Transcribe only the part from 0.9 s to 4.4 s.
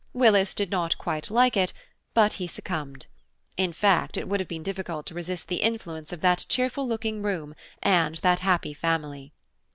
quite like it, but he succumbed. In fact, it would